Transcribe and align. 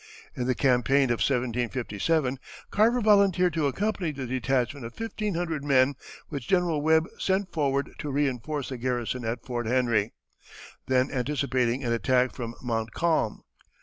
In 0.35 0.47
the 0.47 0.55
campaign 0.55 1.11
of 1.11 1.19
1757, 1.21 2.39
Carver 2.71 3.01
volunteered 3.01 3.53
to 3.53 3.67
accompany 3.67 4.11
the 4.11 4.25
detachment 4.25 4.83
of 4.83 4.95
fifteen 4.95 5.35
hundred 5.35 5.63
men 5.63 5.93
which 6.29 6.47
General 6.47 6.81
Webb 6.81 7.07
sent 7.19 7.51
forward 7.53 7.91
to 7.99 8.09
reinforce 8.09 8.69
the 8.69 8.79
garrison 8.79 9.23
at 9.23 9.45
Fort 9.45 9.67
Henry, 9.67 10.11
then 10.87 11.11
anticipating 11.11 11.83
an 11.83 11.93
attack 11.93 12.33
from 12.33 12.55
Montcalm. 12.63 13.43